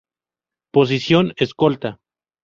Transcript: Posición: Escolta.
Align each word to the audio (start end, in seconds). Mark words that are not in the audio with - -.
Posición: 0.75 1.25
Escolta. 1.45 1.89